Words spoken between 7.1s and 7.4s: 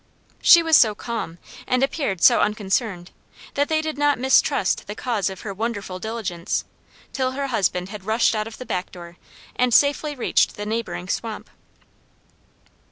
till